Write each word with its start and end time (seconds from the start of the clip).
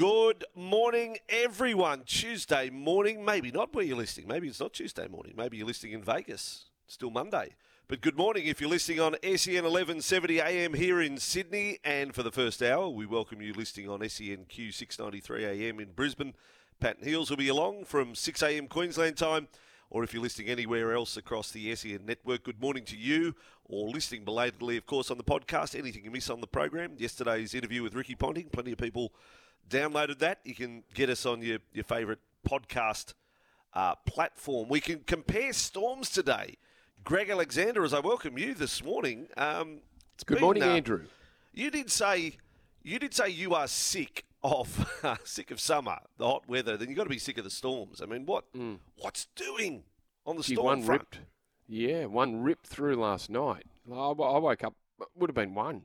Good 0.00 0.46
morning, 0.54 1.18
everyone. 1.28 2.04
Tuesday 2.06 2.70
morning, 2.70 3.22
maybe 3.22 3.50
not 3.50 3.74
where 3.74 3.84
you're 3.84 3.98
listening. 3.98 4.28
Maybe 4.28 4.48
it's 4.48 4.58
not 4.58 4.72
Tuesday 4.72 5.06
morning. 5.06 5.34
Maybe 5.36 5.58
you're 5.58 5.66
listening 5.66 5.92
in 5.92 6.02
Vegas. 6.02 6.70
Still 6.86 7.10
Monday. 7.10 7.50
But 7.86 8.00
good 8.00 8.16
morning 8.16 8.46
if 8.46 8.62
you're 8.62 8.70
listening 8.70 8.98
on 8.98 9.16
SEN 9.22 9.64
1170 9.64 10.40
AM 10.40 10.72
here 10.72 11.02
in 11.02 11.18
Sydney. 11.18 11.80
And 11.84 12.14
for 12.14 12.22
the 12.22 12.30
first 12.30 12.62
hour, 12.62 12.88
we 12.88 13.04
welcome 13.04 13.42
you 13.42 13.52
listening 13.52 13.90
on 13.90 14.00
SENQ 14.00 14.72
693 14.72 15.44
AM 15.44 15.80
in 15.80 15.92
Brisbane. 15.92 16.32
Pat 16.80 16.96
and 16.96 17.06
Heals 17.06 17.28
will 17.28 17.36
be 17.36 17.48
along 17.48 17.84
from 17.84 18.14
6 18.14 18.42
AM 18.42 18.68
Queensland 18.68 19.18
time. 19.18 19.48
Or 19.90 20.02
if 20.02 20.14
you're 20.14 20.22
listening 20.22 20.48
anywhere 20.48 20.94
else 20.94 21.18
across 21.18 21.50
the 21.50 21.76
SEN 21.76 22.06
network, 22.06 22.44
good 22.44 22.62
morning 22.62 22.86
to 22.86 22.96
you. 22.96 23.34
Or 23.66 23.90
listening 23.90 24.24
belatedly, 24.24 24.78
of 24.78 24.86
course, 24.86 25.10
on 25.10 25.18
the 25.18 25.24
podcast. 25.24 25.78
Anything 25.78 26.06
you 26.06 26.10
miss 26.10 26.30
on 26.30 26.40
the 26.40 26.46
program. 26.46 26.92
Yesterday's 26.96 27.52
interview 27.52 27.82
with 27.82 27.94
Ricky 27.94 28.14
Ponting. 28.14 28.48
Plenty 28.48 28.72
of 28.72 28.78
people 28.78 29.12
downloaded 29.68 30.18
that. 30.18 30.38
You 30.44 30.54
can 30.54 30.84
get 30.94 31.10
us 31.10 31.26
on 31.26 31.42
your, 31.42 31.58
your 31.72 31.84
favourite 31.84 32.18
podcast 32.48 33.14
uh, 33.74 33.94
platform. 34.06 34.68
We 34.68 34.80
can 34.80 35.00
compare 35.06 35.52
storms 35.52 36.10
today. 36.10 36.56
Greg 37.04 37.30
Alexander, 37.30 37.84
as 37.84 37.94
I 37.94 38.00
welcome 38.00 38.36
you 38.36 38.54
this 38.54 38.84
morning. 38.84 39.28
Um, 39.36 39.78
Good 40.26 40.36
been, 40.36 40.42
morning, 40.44 40.62
uh, 40.62 40.66
Andrew. 40.66 41.04
You 41.52 41.70
did 41.70 41.90
say 41.90 42.36
you 42.82 42.98
did 42.98 43.14
say 43.14 43.30
you 43.30 43.54
are 43.54 43.66
sick 43.66 44.24
of 44.42 44.90
sick 45.24 45.50
of 45.50 45.60
summer, 45.60 45.98
the 46.18 46.26
hot 46.26 46.48
weather. 46.48 46.76
Then 46.76 46.88
you've 46.88 46.96
got 46.96 47.04
to 47.04 47.10
be 47.10 47.18
sick 47.18 47.38
of 47.38 47.44
the 47.44 47.50
storms. 47.50 48.00
I 48.02 48.06
mean, 48.06 48.26
what 48.26 48.52
mm. 48.52 48.78
what's 48.96 49.26
doing 49.34 49.84
on 50.26 50.36
the 50.36 50.42
Gee, 50.42 50.54
storm 50.54 50.66
one 50.66 50.82
front? 50.82 51.00
ripped. 51.00 51.20
Yeah, 51.66 52.06
one 52.06 52.42
ripped 52.42 52.66
through 52.66 52.96
last 52.96 53.30
night. 53.30 53.64
I, 53.90 53.94
I 53.94 54.38
woke 54.38 54.64
up. 54.64 54.74
Would 55.16 55.30
have 55.30 55.34
been 55.34 55.54
one 55.54 55.82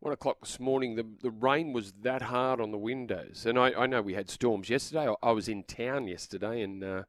one 0.00 0.12
o'clock 0.12 0.38
this 0.40 0.60
morning, 0.60 0.94
the, 0.94 1.06
the 1.22 1.30
rain 1.30 1.72
was 1.72 1.92
that 2.02 2.22
hard 2.22 2.60
on 2.60 2.70
the 2.70 2.78
windows. 2.78 3.44
And 3.46 3.58
I, 3.58 3.72
I 3.72 3.86
know 3.86 4.00
we 4.00 4.14
had 4.14 4.30
storms 4.30 4.70
yesterday. 4.70 5.08
I, 5.08 5.28
I 5.28 5.32
was 5.32 5.48
in 5.48 5.64
town 5.64 6.06
yesterday 6.06 6.62
and 6.62 6.84
uh, 6.84 7.02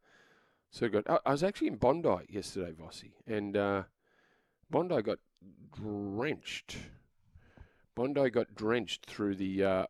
so 0.71 0.87
got, 0.87 1.09
I, 1.09 1.19
I, 1.25 1.31
was 1.31 1.43
actually 1.43 1.67
in 1.67 1.77
Bondi 1.77 2.25
yesterday, 2.29 2.71
Vossi, 2.71 3.11
and 3.25 3.57
uh, 3.57 3.83
Bondi 4.69 5.01
got 5.01 5.19
drenched. 5.75 6.77
Bondi 7.95 8.29
got 8.29 8.55
drenched 8.55 9.05
through 9.05 9.35
the 9.35 9.63
uh, 9.63 9.85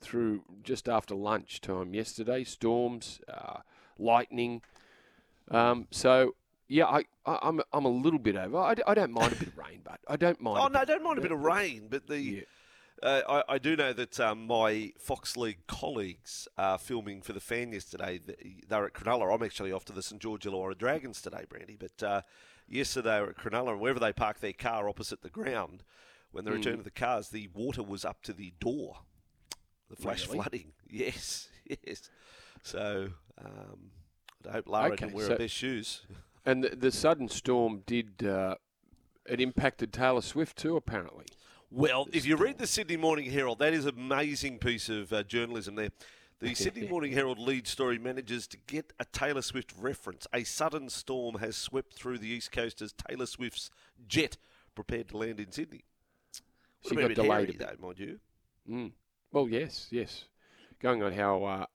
through 0.00 0.42
just 0.62 0.88
after 0.88 1.14
lunchtime 1.14 1.94
yesterday. 1.94 2.44
Storms, 2.44 3.20
uh, 3.32 3.60
lightning. 3.98 4.62
Um, 5.50 5.86
so 5.90 6.34
yeah, 6.68 6.86
I, 6.86 7.04
I, 7.24 7.38
I'm, 7.42 7.60
I'm 7.72 7.84
a 7.84 7.90
little 7.90 8.18
bit 8.18 8.36
over. 8.36 8.58
I, 8.58 8.74
I 8.86 8.94
don't 8.94 9.12
mind 9.12 9.32
a 9.32 9.36
bit 9.36 9.48
of 9.48 9.58
rain, 9.58 9.80
but 9.82 10.00
I 10.06 10.16
don't 10.16 10.40
mind. 10.40 10.58
Oh 10.60 10.68
no, 10.68 10.80
I 10.80 10.84
don't 10.84 11.02
mind 11.02 11.18
a 11.18 11.22
bit 11.22 11.32
of 11.32 11.40
rain, 11.40 11.88
but 11.90 12.06
the. 12.06 12.20
Yeah. 12.20 12.40
Uh, 13.00 13.42
I, 13.48 13.54
I, 13.54 13.58
do 13.58 13.76
know 13.76 13.92
that 13.92 14.18
um, 14.18 14.48
my 14.48 14.92
Fox 14.98 15.36
League 15.36 15.68
colleagues 15.68 16.48
are 16.58 16.78
filming 16.78 17.22
for 17.22 17.32
the 17.32 17.38
fan 17.38 17.72
yesterday. 17.72 18.18
They're 18.68 18.86
at 18.86 18.92
Cronulla. 18.92 19.32
I'm 19.32 19.44
actually 19.44 19.70
off 19.70 19.84
to 19.84 19.92
the 19.92 20.02
St 20.02 20.20
George 20.20 20.42
Illawarra 20.42 20.76
Dragons 20.76 21.22
today, 21.22 21.44
Brandy. 21.48 21.76
But 21.78 22.02
uh, 22.02 22.22
yesterday 22.66 23.14
they 23.14 23.20
were 23.20 23.30
at 23.30 23.36
Cronulla, 23.36 23.70
and 23.70 23.80
wherever 23.80 24.00
they 24.00 24.12
parked 24.12 24.40
their 24.40 24.52
car 24.52 24.88
opposite 24.88 25.22
the 25.22 25.30
ground, 25.30 25.84
when 26.32 26.44
they 26.44 26.50
mm. 26.50 26.54
returned 26.54 26.78
to 26.78 26.82
the 26.82 26.90
cars, 26.90 27.28
the 27.28 27.48
water 27.54 27.84
was 27.84 28.04
up 28.04 28.20
to 28.22 28.32
the 28.32 28.52
door. 28.58 28.96
The 29.90 29.96
flash 29.96 30.26
really? 30.26 30.38
flooding. 30.38 30.72
Yes, 30.90 31.48
yes. 31.84 32.10
So 32.62 33.10
um, 33.44 33.90
I 34.48 34.52
hope 34.52 34.68
Lara 34.68 34.86
okay, 34.86 35.04
didn't 35.04 35.14
wear 35.14 35.26
so, 35.26 35.32
her 35.32 35.38
best 35.38 35.54
shoes. 35.54 36.02
And 36.48 36.64
the, 36.64 36.74
the 36.74 36.90
sudden 36.90 37.28
storm 37.28 37.82
did 37.84 38.26
uh, 38.26 38.54
it 39.28 39.38
impacted 39.38 39.92
Taylor 39.92 40.22
Swift 40.22 40.56
too, 40.56 40.76
apparently. 40.76 41.26
Well, 41.70 42.08
if 42.10 42.24
you 42.24 42.36
read 42.36 42.56
the 42.56 42.66
Sydney 42.66 42.96
Morning 42.96 43.30
Herald, 43.30 43.58
that 43.58 43.74
is 43.74 43.84
an 43.84 43.98
amazing 43.98 44.58
piece 44.58 44.88
of 44.88 45.12
uh, 45.12 45.24
journalism 45.24 45.74
there. 45.74 45.90
The 46.40 46.54
Sydney 46.54 46.88
Morning 46.88 47.12
Herald 47.12 47.38
lead 47.38 47.66
story 47.66 47.98
manages 47.98 48.46
to 48.46 48.56
get 48.66 48.94
a 48.98 49.04
Taylor 49.04 49.42
Swift 49.42 49.74
reference. 49.78 50.26
A 50.32 50.42
sudden 50.42 50.88
storm 50.88 51.34
has 51.34 51.54
swept 51.54 51.92
through 51.92 52.16
the 52.16 52.28
east 52.28 52.50
coast 52.50 52.80
as 52.80 52.94
Taylor 52.94 53.26
Swift's 53.26 53.68
jet 54.08 54.38
prepared 54.74 55.08
to 55.08 55.18
land 55.18 55.40
in 55.40 55.52
Sydney. 55.52 55.84
She 56.80 56.94
got 56.94 57.12
delayed, 57.12 57.30
hairy, 57.30 57.56
though, 57.58 57.86
mind 57.86 57.98
you. 57.98 58.20
Mm. 58.70 58.92
Well, 59.32 59.50
yes, 59.50 59.88
yes. 59.90 60.24
Going 60.80 61.02
on 61.02 61.12
how 61.12 61.44
uh, 61.44 61.66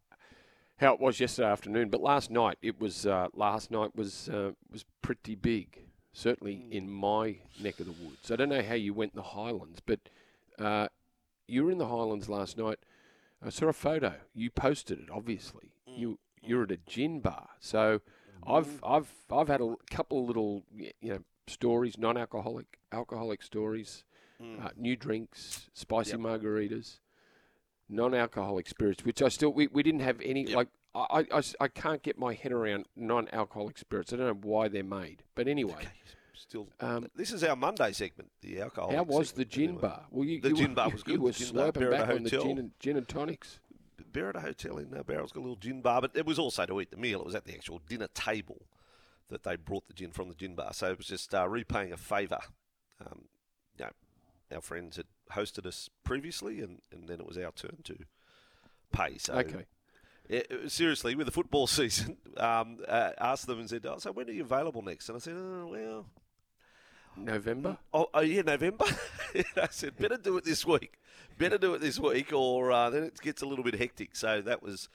how 0.78 0.94
it 0.94 1.00
was 1.00 1.20
yesterday 1.20 1.48
afternoon, 1.48 1.90
but 1.90 2.02
last 2.02 2.32
night 2.32 2.58
it 2.62 2.80
was 2.80 3.06
uh, 3.06 3.28
last 3.34 3.72
night 3.72 3.96
was 3.96 4.30
uh, 4.30 4.52
was 4.72 4.86
pretty 5.02 5.36
big. 5.36 5.80
Certainly 6.14 6.56
mm. 6.56 6.72
in 6.72 6.90
my 6.92 7.38
neck 7.60 7.80
of 7.80 7.88
the 7.88 8.04
woods. 8.04 8.32
I 8.32 8.36
don't 8.36 8.50
know 8.50 8.62
how 8.62 8.76
you 8.76 8.94
went 8.94 9.14
in 9.14 9.18
the 9.18 9.30
Highlands, 9.30 9.82
but 9.84 10.00
uh, 10.60 10.88
you 11.48 11.64
were 11.64 11.72
in 11.72 11.80
the 11.80 11.88
Highlands 11.88 12.30
last 12.30 12.58
night. 12.58 12.78
I 13.44 13.50
saw 13.50 13.68
a 13.68 13.74
photo. 13.74 14.14
You 14.34 14.52
posted 14.52 15.00
it. 15.00 15.10
Obviously, 15.12 15.74
mm. 15.90 15.98
you 15.98 16.20
you're 16.42 16.64
at 16.64 16.72
a 16.72 16.78
gin 16.78 17.20
bar. 17.20 17.50
So 17.60 18.00
mm. 18.46 18.58
I've 18.58 18.84
I've 18.84 19.14
I've 19.32 19.48
had 19.48 19.62
a 19.62 19.76
couple 19.92 20.22
of 20.22 20.28
little 20.28 20.64
you 20.72 20.92
know 21.02 21.20
stories, 21.48 21.98
non-alcoholic, 21.98 22.80
alcoholic 22.92 23.42
stories, 23.42 24.04
mm. 24.42 24.64
uh, 24.64 24.70
new 24.78 24.96
drinks, 24.96 25.70
spicy 25.74 26.12
yep. 26.12 26.20
margaritas 26.20 27.00
non-alcoholic 27.90 28.68
spirits, 28.68 29.04
which 29.06 29.22
I 29.22 29.30
still 29.30 29.54
we, 29.54 29.68
we 29.68 29.84
didn't 29.84 30.02
have 30.02 30.20
any 30.22 30.46
yep. 30.46 30.56
like 30.56 30.68
I, 30.96 31.26
I, 31.32 31.42
I 31.60 31.68
can't 31.68 32.04
get 32.04 32.20
my 32.20 32.34
head 32.34 32.52
around 32.52 32.86
non-alcoholic 32.96 33.78
spirits. 33.78 34.14
I 34.14 34.18
don't 34.18 34.28
know 34.28 34.50
why 34.50 34.68
they're 34.68 34.84
made, 34.84 35.24
but 35.36 35.48
anyway. 35.48 35.74
Okay. 35.74 35.88
Still, 36.36 36.68
um, 36.82 37.08
this 37.16 37.32
is 37.32 37.44
our 37.44 37.56
Monday 37.56 37.94
segment, 37.94 38.30
the 38.42 38.62
alcohol. 38.62 38.92
How 38.92 39.04
was 39.04 39.32
the 39.32 39.46
gin 39.46 39.64
anyway. 39.64 39.82
bar? 39.82 40.06
Well, 40.12 40.26
you, 40.26 40.42
the 40.42 40.50
you, 40.50 40.56
gin 40.56 40.74
bar 40.74 40.90
was 40.92 41.02
good. 41.02 41.16
You 41.16 41.22
were 41.22 41.32
slurping 41.32 41.90
back 41.90 42.10
on 42.10 42.24
the 42.24 42.30
gin 42.30 42.58
and, 42.58 42.72
gin 42.80 42.98
and 42.98 43.08
tonics. 43.08 43.60
Bear 44.12 44.30
at 44.30 44.36
a 44.36 44.42
Hotel 44.42 44.78
in 44.78 44.94
uh, 44.96 45.02
Bowral's 45.02 45.32
got 45.32 45.40
a 45.40 45.42
little 45.42 45.56
gin 45.56 45.82
bar, 45.82 46.02
but 46.02 46.12
it 46.14 46.26
was 46.26 46.38
also 46.38 46.66
to 46.68 46.82
eat 46.82 46.92
the 46.92 46.98
meal. 46.98 47.22
It 47.22 47.26
was 47.26 47.34
at 47.34 47.46
the 47.46 47.54
actual 47.54 47.82
dinner 47.88 48.08
table 48.14 48.68
that 49.30 49.44
they 49.44 49.56
brought 49.56 49.88
the 49.88 49.94
gin 49.94 50.12
from 50.12 50.30
the 50.30 50.36
gin 50.36 50.54
bar. 50.54 50.74
So 50.74 50.92
it 50.92 50.98
was 50.98 51.08
just 51.08 51.34
uh, 51.34 51.48
repaying 51.50 51.92
a 51.92 51.98
favour. 51.98 52.40
Um, 53.02 53.24
you 53.80 53.86
know, 53.86 53.92
our 54.54 54.62
friends 54.62 54.98
had 54.98 55.06
hosted 55.32 55.66
us 55.66 55.90
previously, 56.04 56.62
and, 56.62 56.82
and 56.92 57.08
then 57.08 57.20
it 57.20 57.28
was 57.28 57.38
our 57.38 57.52
turn 57.52 57.78
to 57.86 57.98
pay. 58.92 59.18
So 59.18 59.34
okay. 59.36 59.66
It, 60.30 60.72
seriously, 60.72 61.16
with 61.16 61.26
the 61.26 61.32
football 61.32 61.68
season, 61.80 62.18
um, 62.38 62.80
uh, 62.88 63.12
asked 63.20 63.48
them 63.48 63.60
and 63.60 63.70
said, 63.70 63.86
oh, 63.86 63.98
"So 63.98 64.12
when 64.12 64.30
are 64.30 64.34
you 64.34 64.44
available 64.44 64.82
next?" 64.82 65.10
And 65.10 65.18
I 65.18 65.20
said, 65.20 65.36
"Oh 65.36 65.68
well, 65.70 66.06
November." 67.18 67.78
Oh, 67.94 68.08
oh 68.14 68.22
yeah, 68.22 68.42
November. 68.42 68.86
I 69.36 69.68
said, 69.70 69.98
"Better 69.98 70.18
do 70.18 70.38
it 70.38 70.46
this 70.46 70.66
week. 70.66 71.00
Better 71.38 71.58
do 71.58 71.74
it 71.74 71.82
this 71.82 72.00
week, 72.00 72.32
or 72.32 72.72
uh, 72.72 72.90
then 72.90 73.04
it 73.04 73.20
gets 73.22 73.42
a 73.42 73.46
little 73.46 73.64
bit 73.64 73.76
hectic." 73.76 74.16
So 74.16 74.42
that 74.42 74.64
was 74.64 74.88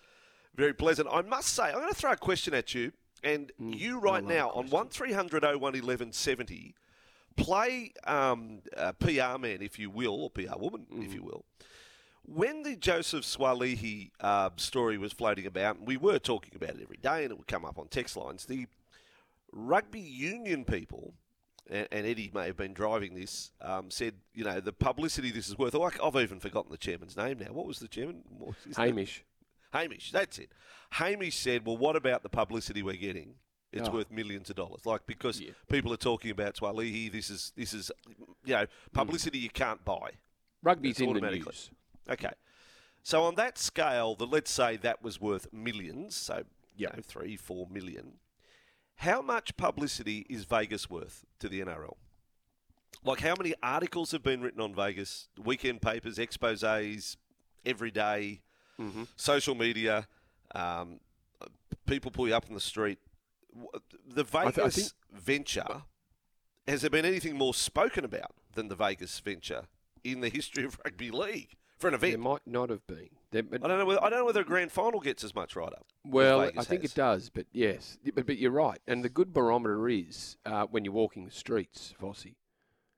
very 0.55 0.73
pleasant. 0.73 1.09
I 1.13 1.23
must 1.23 1.49
say, 1.55 1.65
I'm 1.65 1.75
going 1.75 1.89
to 1.89 1.95
throw 1.95 2.13
a 2.13 2.17
question 2.17 2.55
at 2.55 2.75
you, 2.75 2.93
and 3.23 3.53
mm, 3.61 3.79
you 3.79 3.99
right 3.99 4.25
now 4.25 4.51
on 4.51 4.71
one 4.71 4.89
three 4.89 5.13
hundred 5.13 5.45
oh 5.45 5.59
one 5.59 5.75
eleven 5.75 6.13
seventy 6.13 6.75
play 7.39 7.93
um, 8.05 8.61
PR 8.99 9.39
man, 9.39 9.63
if 9.63 9.79
you 9.79 9.91
will, 9.91 10.15
or 10.15 10.31
PR 10.31 10.59
woman, 10.59 10.87
mm. 10.93 11.05
if 11.05 11.15
you 11.15 11.23
will. 11.23 11.45
When 12.23 12.63
the 12.63 12.77
Joseph 12.77 13.25
Suaalii 13.25 14.11
uh, 14.21 14.51
story 14.57 14.99
was 14.99 15.13
floating 15.13 15.47
about, 15.47 15.79
and 15.79 15.87
we 15.87 15.97
were 15.97 16.19
talking 16.19 16.53
about 16.55 16.71
it 16.71 16.83
every 16.83 16.99
day, 16.99 17.23
and 17.23 17.31
it 17.31 17.39
would 17.39 17.47
come 17.47 17.65
up 17.65 17.79
on 17.79 17.89
text 17.89 18.17
lines, 18.17 18.45
the 18.45 18.67
rugby 19.51 20.01
union 20.01 20.65
people, 20.65 21.15
and, 21.71 21.89
and 21.91 22.07
Eddie 22.07 22.31
may 22.35 22.47
have 22.47 22.57
been 22.57 22.75
driving 22.75 23.15
this, 23.15 23.53
um, 23.63 23.91
said, 23.91 24.15
you 24.35 24.45
know, 24.45 24.61
the 24.61 24.73
publicity 24.73 25.31
this 25.31 25.49
is 25.49 25.57
worth. 25.57 25.75
Oh, 25.75 25.83
I've 25.83 26.17
even 26.17 26.41
forgotten 26.41 26.71
the 26.71 26.77
chairman's 26.77 27.17
name 27.17 27.39
now. 27.39 27.53
What 27.53 27.67
was 27.67 27.79
the 27.79 27.89
chairman? 27.89 28.23
Hamish. 28.77 29.25
Hamish, 29.73 30.13
that's 30.13 30.39
it. 30.39 30.51
Hamish 30.93 31.37
said, 31.37 31.67
"Well, 31.67 31.77
what 31.77 31.97
about 31.97 32.23
the 32.23 32.31
publicity 32.31 32.83
we're 32.83 32.97
getting? 32.97 33.35
It's 33.73 33.89
Oh. 33.89 33.93
worth 33.93 34.11
millions 34.11 34.49
of 34.51 34.57
dollars. 34.57 34.87
Like 34.87 35.07
because 35.07 35.41
Yeah. 35.41 35.51
people 35.69 35.93
are 35.93 35.97
talking 35.99 36.31
about 36.31 36.55
Suaalii. 36.57 37.11
This 37.13 37.29
is 37.31 37.53
this 37.57 37.75
is 37.75 37.91
you 38.45 38.55
know 38.55 38.67
publicity 38.93 39.39
you 39.39 39.51
can't 39.51 39.85
buy. 39.85 40.13
Rugby's 40.63 40.93
It's 40.93 41.01
in 41.01 41.13
the 41.13 41.21
news. 41.21 41.71
Okay. 42.09 42.33
So 43.03 43.23
on 43.25 43.35
that 43.37 43.59
scale, 43.59 44.15
that 44.17 44.27
let's 44.31 44.51
say 44.51 44.77
that 44.79 45.03
was 45.03 45.21
worth 45.21 45.53
millions, 45.53 46.17
so 46.17 46.45
you 46.77 46.87
know, 46.87 47.01
three, 47.03 47.37
four 47.37 47.67
million. 47.71 48.19
How 48.97 49.21
much 49.23 49.57
publicity 49.57 50.27
is 50.29 50.45
Vegas 50.45 50.89
worth 50.91 51.25
to 51.41 51.49
the 51.49 51.61
NRL? 51.61 51.97
Like 53.05 53.21
how 53.21 53.35
many 53.39 53.55
articles 53.63 54.11
have 54.13 54.23
been 54.23 54.41
written 54.41 54.61
on 54.61 54.75
Vegas? 54.75 55.29
Weekend 55.39 55.83
papers, 55.83 56.19
exposés, 56.19 57.17
every 57.67 57.91
day, 57.91 58.41
Mm-hmm. 58.81 59.05
social 59.17 59.55
media, 59.57 60.07
um, 60.55 61.01
people 61.87 62.11
pull 62.13 62.29
you 62.29 62.35
up 62.35 62.47
in 62.49 62.55
the 62.55 62.61
street. 62.61 62.99
The 64.07 64.23
I 64.23 64.25
th- 64.25 64.35
I 64.35 64.51
Vegas 64.51 64.75
think- 64.77 64.93
venture, 65.13 65.83
has 66.67 66.81
there 66.83 66.91
been 66.91 67.05
anything 67.05 67.37
more 67.37 67.55
spoken 67.55 68.05
about 68.05 68.35
than 68.55 68.69
the 68.69 68.75
Vegas 68.77 69.19
venture 69.21 69.65
in 70.05 70.21
the 70.21 70.29
history 70.29 70.65
of 70.65 70.79
rugby 70.85 71.11
league 71.11 71.57
for 71.79 71.89
an 71.89 71.95
event? 71.95 72.13
There 72.13 72.19
might 72.19 72.47
not 72.47 72.71
have 72.71 72.87
been. 72.87 73.09
There, 73.31 73.43
I 73.53 73.57
don't 73.69 73.79
know. 73.79 73.85
Whether, 73.87 74.03
I 74.05 74.09
don't 74.11 74.21
know 74.21 74.25
whether 74.25 74.41
a 74.41 74.45
grand 74.45 74.73
final 74.73 75.01
gets 75.01 75.23
as 75.25 75.35
much 75.35 75.55
right 75.57 75.69
up. 75.73 75.87
well, 76.05 76.41
Vegas 76.41 76.59
I 76.59 76.65
think 76.69 76.83
has. 76.83 76.93
it 76.93 76.95
does, 76.97 77.31
but 77.31 77.47
yes. 77.53 77.99
But, 78.15 78.27
but 78.27 78.39
you're 78.39 78.51
right. 78.51 78.81
And 78.87 79.05
the 79.05 79.09
good 79.11 79.33
barometer 79.35 79.89
is 79.89 80.37
uh, 80.47 80.67
when 80.71 80.85
you're 80.85 80.95
walking 80.95 81.25
the 81.27 81.31
streets, 81.31 81.95
Vossi. 82.01 82.35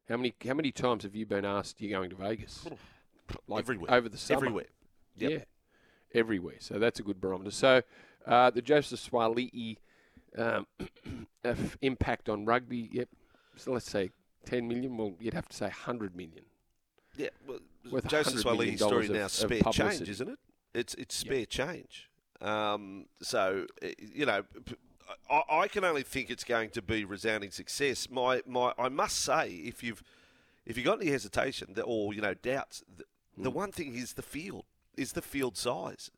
How 0.08 0.16
many 0.16 0.34
how 0.44 0.54
many 0.54 0.72
times 0.72 1.04
have 1.04 1.14
you 1.14 1.24
been 1.26 1.44
asked 1.44 1.80
you're 1.80 1.96
going 1.98 2.10
to 2.10 2.16
Vegas? 2.16 2.66
Like 3.46 3.60
everywhere. 3.60 3.92
over 3.94 4.08
the 4.08 4.18
summer. 4.18 4.38
Everywhere. 4.38 4.64
Yep. 5.16 5.30
Yeah, 5.30 5.38
everywhere. 6.14 6.56
So 6.58 6.80
that's 6.80 6.98
a 6.98 7.04
good 7.04 7.20
barometer. 7.20 7.52
So 7.52 7.82
uh, 8.26 8.50
the 8.50 8.60
Joseph 8.60 8.98
Suaalii 9.08 9.76
um, 10.38 10.66
f- 11.44 11.76
impact 11.82 12.28
on 12.28 12.44
rugby, 12.44 12.88
yep. 12.92 13.08
So 13.56 13.72
let's 13.72 13.90
say 13.90 14.10
10 14.46 14.66
million. 14.68 14.96
Well, 14.96 15.14
you'd 15.20 15.34
have 15.34 15.48
to 15.48 15.56
say 15.56 15.66
100 15.66 16.14
million. 16.16 16.44
Yeah. 17.16 17.28
Well, 17.46 17.58
Worth 17.90 18.08
Joseph 18.08 18.42
$100 18.44 18.52
million 18.58 18.76
story 18.78 19.06
of- 19.06 19.12
now 19.12 19.24
of 19.24 19.30
spare 19.30 19.58
publicity. 19.62 19.96
change, 19.98 20.10
isn't 20.10 20.28
it? 20.28 20.38
It's 20.74 20.94
it's 20.94 21.14
spare 21.16 21.46
change. 21.46 22.08
Um, 22.40 23.06
so 23.20 23.66
eh, 23.82 23.92
you 23.98 24.24
know, 24.24 24.44
I, 25.28 25.42
I 25.50 25.68
can 25.68 25.84
only 25.84 26.02
think 26.04 26.30
it's 26.30 26.44
going 26.44 26.70
to 26.70 26.82
be 26.82 27.04
resounding 27.04 27.50
success. 27.50 28.08
My 28.10 28.42
my, 28.46 28.72
I 28.78 28.88
must 28.88 29.18
say, 29.18 29.50
if 29.50 29.82
you've 29.82 30.02
if 30.64 30.78
you 30.78 30.84
got 30.84 31.00
any 31.02 31.10
hesitation 31.10 31.74
or 31.84 32.14
you 32.14 32.20
know 32.20 32.34
doubts, 32.34 32.82
the, 32.96 33.04
Hmm. 33.36 33.42
the 33.44 33.50
one 33.50 33.72
thing 33.72 33.94
is 33.94 34.14
the 34.14 34.22
field 34.22 34.64
is 34.96 35.12
the 35.12 35.22
field 35.22 35.56
size. 35.56 36.10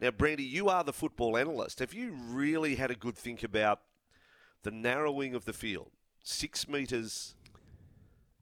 Now, 0.00 0.10
Brandy, 0.10 0.42
you 0.44 0.68
are 0.68 0.84
the 0.84 0.92
football 0.92 1.36
analyst. 1.36 1.78
Have 1.78 1.94
you 1.94 2.12
really 2.12 2.74
had 2.76 2.90
a 2.90 2.94
good 2.94 3.16
think 3.16 3.42
about 3.42 3.80
the 4.62 4.70
narrowing 4.70 5.34
of 5.34 5.44
the 5.44 5.52
field? 5.52 5.90
Six 6.22 6.68
metres 6.68 7.34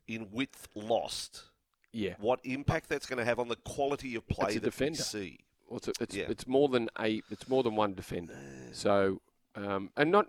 in 0.08 0.28
width 0.30 0.68
lost. 0.74 1.44
Yeah. 1.92 2.14
What 2.18 2.40
impact 2.44 2.88
that's 2.88 3.06
going 3.06 3.18
to 3.18 3.24
have 3.24 3.38
on 3.38 3.48
the 3.48 3.56
quality 3.56 4.14
of 4.14 4.26
play 4.28 4.56
that 4.58 4.80
we 4.80 4.94
see? 4.94 5.40
Well, 5.68 5.78
it's, 5.78 5.88
it's, 6.00 6.14
Yeah. 6.14 6.24
it's 6.28 6.46
more 6.46 6.68
than 6.68 6.88
a 6.98 7.22
it's 7.30 7.48
more 7.48 7.62
than 7.62 7.76
one 7.76 7.94
defender. 7.94 8.34
So 8.72 9.20
um, 9.54 9.90
and 9.96 10.10
not 10.10 10.26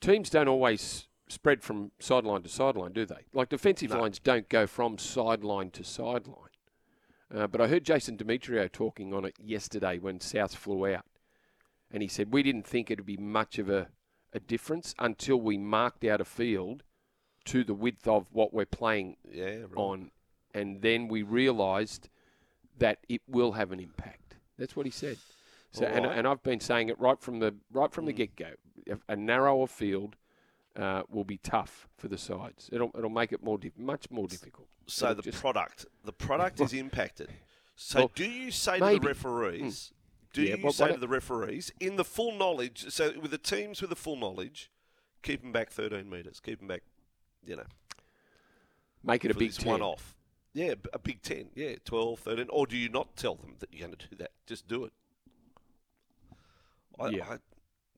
teams 0.00 0.30
don't 0.30 0.48
always 0.48 1.06
spread 1.28 1.62
from 1.62 1.90
sideline 1.98 2.42
to 2.42 2.48
sideline, 2.48 2.92
do 2.92 3.04
they? 3.06 3.24
Like 3.32 3.48
defensive 3.48 3.90
No. 3.90 4.00
lines 4.00 4.18
don't 4.18 4.48
go 4.48 4.66
from 4.66 4.98
sideline 4.98 5.70
to 5.70 5.84
sideline. 5.84 6.50
Uh, 7.34 7.46
but 7.46 7.60
I 7.60 7.66
heard 7.66 7.84
Jason 7.84 8.16
Demetriou 8.16 8.70
talking 8.70 9.12
on 9.12 9.24
it 9.24 9.34
yesterday 9.42 9.98
when 9.98 10.20
South 10.20 10.54
flew 10.54 10.86
out, 10.86 11.04
and 11.90 12.02
he 12.02 12.08
said 12.08 12.32
we 12.32 12.42
didn't 12.42 12.66
think 12.66 12.90
it'd 12.90 13.04
be 13.06 13.16
much 13.16 13.58
of 13.58 13.68
a, 13.68 13.88
a 14.32 14.38
difference 14.40 14.94
until 14.98 15.36
we 15.40 15.58
marked 15.58 16.04
out 16.04 16.20
a 16.20 16.24
field 16.24 16.82
to 17.46 17.64
the 17.64 17.74
width 17.74 18.06
of 18.06 18.26
what 18.32 18.52
we're 18.54 18.64
playing 18.66 19.16
Yeah, 19.30 19.44
right. 19.60 19.68
on, 19.76 20.10
and 20.54 20.82
then 20.82 21.08
we 21.08 21.22
realised 21.22 22.08
that 22.78 22.98
it 23.08 23.22
will 23.28 23.52
have 23.52 23.72
an 23.72 23.80
impact. 23.80 24.36
That's 24.58 24.76
what 24.76 24.86
he 24.86 24.92
said. 24.92 25.16
So, 25.72 25.84
and, 25.84 26.06
and 26.06 26.26
I've 26.26 26.42
been 26.42 26.60
saying 26.60 26.88
it 26.88 26.98
right 26.98 27.20
from 27.20 27.40
the 27.40 27.54
right 27.72 27.92
from 27.92 28.06
the 28.06 28.12
Mm. 28.12 28.16
get 28.16 28.36
go. 28.36 28.50
A 29.08 29.16
narrower 29.16 29.66
field 29.66 30.14
uh, 30.76 31.02
will 31.08 31.24
be 31.24 31.38
tough 31.38 31.88
for 31.96 32.08
the 32.08 32.18
sides. 32.18 32.68
It'll 32.72 32.90
it'll 32.96 33.10
make 33.10 33.32
it 33.32 33.42
more 33.42 33.58
much 33.76 34.10
more 34.10 34.26
difficult. 34.28 34.68
So 34.86 35.06
It'll 35.10 35.16
the 35.16 35.22
just- 35.22 35.40
product, 35.40 35.86
the 36.04 36.12
product 36.12 36.60
is 36.60 36.72
impacted. 36.72 37.30
So 37.74 37.98
Well, 38.00 38.10
do 38.14 38.24
you 38.24 38.50
say 38.50 38.78
to 38.78 38.84
the 38.98 39.00
referees? 39.00 39.92
Do 40.32 40.42
Yeah, 40.42 40.56
you 40.56 40.62
but 40.62 40.74
say 40.74 40.92
to 40.92 40.98
the 40.98 41.08
referees 41.08 41.72
in 41.80 41.96
the 41.96 42.04
full 42.04 42.32
knowledge? 42.32 42.86
So 42.90 43.12
with 43.20 43.30
the 43.30 43.38
teams 43.38 43.80
with 43.80 43.90
the 43.90 43.96
full 43.96 44.16
knowledge, 44.16 44.70
keep 45.22 45.42
them 45.42 45.52
back 45.52 45.70
13 45.70 46.08
metres. 46.08 46.40
Keep 46.40 46.58
them 46.60 46.68
back, 46.68 46.82
you 47.44 47.56
know, 47.56 47.64
make 49.02 49.24
it 49.24 49.30
a 49.30 49.34
big 49.34 49.48
this 49.48 49.58
10. 49.58 49.72
one 49.72 49.82
off. 49.82 50.14
Yeah, 50.52 50.74
a 50.92 50.98
big 50.98 51.20
10. 51.22 51.50
Yeah, 51.54 51.74
12, 51.84 52.18
13. 52.20 52.46
Or 52.50 52.66
do 52.66 52.76
you 52.76 52.88
not 52.88 53.14
tell 53.16 53.34
them 53.34 53.56
that 53.58 53.68
you're 53.72 53.86
going 53.88 53.98
to 53.98 54.08
do 54.08 54.16
that? 54.16 54.30
Just 54.46 54.66
do 54.68 54.84
it. 54.84 54.92
I, 56.98 57.08
Yeah. 57.08 57.24
I, 57.32 57.38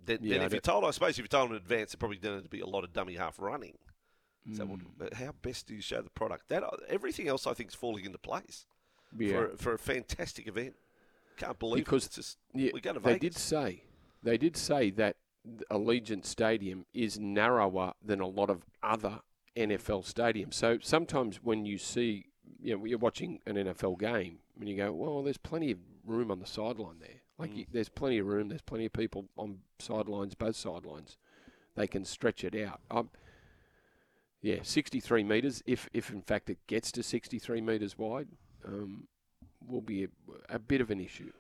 then, 0.09 0.19
Yeah, 0.23 0.45
if 0.45 0.53
you 0.53 0.61
told, 0.61 0.85
I 0.85 0.91
suppose 0.91 1.19
if 1.19 1.25
you 1.25 1.29
told 1.29 1.51
them 1.51 1.57
in 1.57 1.63
advance, 1.63 1.95
it 1.95 1.99
probably 1.99 2.17
going 2.19 2.43
to 2.43 2.49
be 2.49 2.61
a 2.61 2.67
lot 2.67 2.85
of 2.85 2.93
dummy 2.93 3.15
half 3.15 3.39
running. 3.39 3.79
So 4.55 4.65
Mm. 4.67 4.81
what- 4.97 5.15
how 5.15 5.33
best 5.43 5.67
do 5.67 5.75
you 5.75 5.81
show 5.83 6.01
the 6.03 6.11
product? 6.11 6.49
That 6.49 6.65
everything 6.89 7.29
else, 7.29 7.47
I 7.47 7.53
think, 7.55 7.69
is 7.71 7.75
falling 7.75 8.05
into 8.05 8.19
place 8.19 8.67
Yeah. 9.17 9.33
for, 9.33 9.57
for 9.57 9.73
a 9.75 9.79
fantastic 9.79 10.47
event. 10.49 10.75
Can't 11.37 11.59
believe 11.59 11.85
Because- 11.85 12.05
it. 12.05 12.07
It's 12.09 12.17
just 12.17 12.39
Yeah, 12.55 12.71
we 12.73 12.81
go 12.81 12.93
to 12.95 13.01
they 13.01 13.19
did 13.19 13.35
say 13.37 13.83
they 14.23 14.37
did 14.39 14.57
say 14.57 14.91
that 14.91 15.17
Allegiant 15.71 16.25
Stadium 16.27 16.85
is 16.93 17.19
narrower 17.19 17.95
than 18.03 18.21
a 18.21 18.27
lot 18.27 18.51
of 18.51 18.65
other 18.83 19.21
NFL 19.57 20.03
stadiums. 20.03 20.55
So 20.55 20.79
sometimes 20.81 21.43
when 21.43 21.65
you 21.67 21.79
see, 21.79 22.27
you 22.59 22.77
know, 22.77 22.85
you're 22.85 22.99
watching 22.99 23.41
an 23.47 23.57
NFL 23.57 23.97
game 23.97 24.41
and 24.59 24.69
you 24.69 24.77
go, 24.77 24.93
well, 24.93 25.23
there's 25.23 25.39
plenty 25.39 25.71
of 25.71 25.79
room 26.05 26.31
on 26.31 26.39
the 26.41 26.47
sideline 26.47 26.99
there. 27.01 27.21
Like 27.39 27.57
you, 27.57 27.67
there's 27.71 27.89
plenty 27.89 28.19
of 28.19 28.27
room. 28.27 28.49
There's 28.49 28.63
plenty 28.63 28.87
of 28.87 28.93
people 28.93 29.27
on 29.37 29.59
sidelines, 29.79 30.35
both 30.35 30.57
sidelines. 30.57 31.17
They 31.77 31.87
can 31.87 32.05
stretch 32.05 32.43
it 32.43 32.55
out. 32.57 32.81
Um, 32.91 33.11
yeah, 34.43 34.59
63 34.63 35.23
metres. 35.25 35.63
If 35.67 35.89
if 35.93 36.11
in 36.11 36.23
fact 36.23 36.51
it 36.51 36.59
gets 36.67 36.91
to 36.93 37.03
63 37.03 37.61
metres 37.61 37.97
wide, 37.97 38.29
um, 38.67 39.07
will 39.67 39.81
be 39.81 40.05
a, 40.05 40.09
a 40.49 40.59
bit 40.59 40.81
of 40.81 40.91
an 40.91 41.01
issue. 41.01 41.33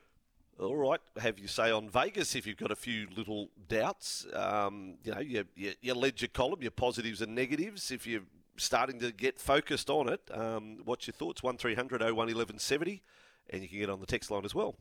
All 0.61 0.77
right, 0.77 1.01
have 1.21 1.39
you 1.39 1.47
say 1.47 1.71
on 1.71 1.89
Vegas 1.89 2.35
if 2.35 2.45
you've 2.45 2.57
got 2.57 2.73
a 2.73 2.77
few 2.77 3.07
little 3.17 3.49
doubts. 3.69 4.27
Um, 4.35 4.95
you 5.05 5.15
know, 5.15 5.21
your, 5.21 5.45
your, 5.55 5.73
your 5.81 5.95
ledger 5.95 6.27
column, 6.27 6.63
your 6.63 6.73
positives 6.73 7.23
and 7.23 7.33
negatives. 7.35 7.93
If 7.93 8.09
you're 8.09 8.23
starting 8.57 8.99
to 9.01 9.13
get 9.13 9.39
focused 9.39 9.89
on 9.89 10.09
it, 10.09 10.21
um, 10.33 10.79
what's 10.85 11.07
your 11.07 11.15
thoughts? 11.15 11.45
One 11.45 11.57
01 11.57 11.75
1170 11.89 13.03
and 13.51 13.63
you 13.63 13.69
can 13.69 13.79
get 13.79 13.91
on 13.91 14.01
the 14.01 14.07
text 14.07 14.31
line 14.31 14.45
as 14.45 14.55
well. 14.55 14.77